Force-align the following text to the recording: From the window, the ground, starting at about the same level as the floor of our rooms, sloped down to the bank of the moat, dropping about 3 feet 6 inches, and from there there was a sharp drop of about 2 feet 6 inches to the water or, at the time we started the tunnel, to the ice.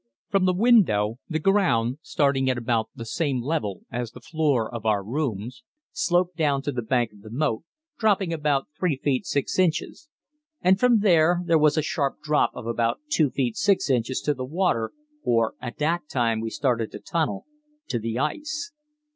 From 0.29 0.45
the 0.45 0.53
window, 0.55 1.19
the 1.29 1.37
ground, 1.37 1.99
starting 2.01 2.49
at 2.49 2.57
about 2.57 2.89
the 2.95 3.05
same 3.05 3.39
level 3.39 3.81
as 3.91 4.09
the 4.09 4.19
floor 4.19 4.67
of 4.67 4.83
our 4.83 5.03
rooms, 5.03 5.61
sloped 5.91 6.35
down 6.35 6.63
to 6.63 6.71
the 6.71 6.81
bank 6.81 7.11
of 7.13 7.21
the 7.21 7.29
moat, 7.29 7.61
dropping 7.99 8.33
about 8.33 8.65
3 8.79 8.97
feet 9.03 9.27
6 9.27 9.59
inches, 9.59 10.09
and 10.59 10.79
from 10.79 11.01
there 11.01 11.43
there 11.45 11.59
was 11.59 11.77
a 11.77 11.83
sharp 11.83 12.19
drop 12.23 12.49
of 12.55 12.65
about 12.65 12.99
2 13.11 13.29
feet 13.29 13.55
6 13.55 13.91
inches 13.91 14.21
to 14.21 14.33
the 14.33 14.43
water 14.43 14.91
or, 15.21 15.53
at 15.61 15.77
the 15.77 15.99
time 16.09 16.41
we 16.41 16.49
started 16.49 16.91
the 16.91 16.99
tunnel, 16.99 17.45
to 17.87 17.99
the 17.99 18.17
ice. 18.17 18.71